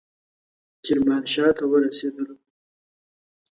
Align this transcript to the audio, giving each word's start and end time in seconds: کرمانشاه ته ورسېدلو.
کرمانشاه 0.85 1.51
ته 1.57 1.63
ورسېدلو. 1.71 2.35